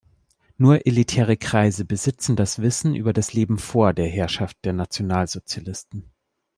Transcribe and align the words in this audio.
Nur 0.57 0.87
elitäre 0.87 1.37
Kreise 1.37 1.85
besitzen 1.85 2.35
das 2.35 2.57
Wissen 2.57 2.95
über 2.95 3.13
das 3.13 3.33
Leben 3.33 3.59
vor 3.59 3.93
der 3.93 4.07
Herrschaft 4.07 4.57
der 4.65 4.73
Nationalsozialisten. 4.73 6.09